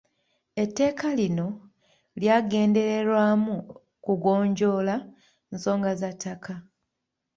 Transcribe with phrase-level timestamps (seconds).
[0.63, 1.47] Etteeka lino
[2.19, 3.55] lyagendererwamu
[4.03, 4.95] kugonjoola
[5.53, 6.53] nsonga za ttaka.